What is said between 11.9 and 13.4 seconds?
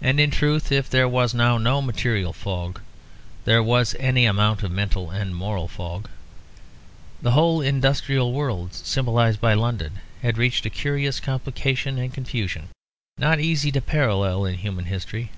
and confusion, not